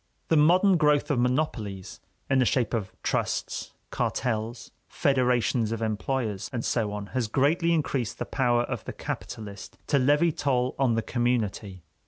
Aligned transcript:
The 0.29 0.35
modern 0.35 0.77
growth 0.77 1.11
of 1.11 1.19
monopolies 1.19 1.99
in 2.27 2.39
the 2.39 2.45
shape 2.45 2.73
of 2.73 2.91
trusts, 3.03 3.73
cartels, 3.91 4.71
federations 4.87 5.71
of 5.71 5.79
employers 5.83 6.49
and 6.51 6.65
so 6.65 6.91
on 6.91 7.05
has 7.13 7.27
greatly 7.27 7.71
increased 7.71 8.17
the 8.17 8.25
power 8.25 8.63
of 8.63 8.83
the 8.85 8.93
capitalist 8.93 9.77
to 9.85 9.99
levy 9.99 10.31
toll 10.31 10.73
on 10.79 10.95
the 10.95 11.03
community. 11.03 11.83